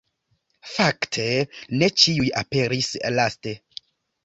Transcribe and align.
Fakte 0.69 1.25
ne 1.83 1.91
ĉiuj 2.05 2.33
aperis 2.43 2.91
laste. 3.21 3.57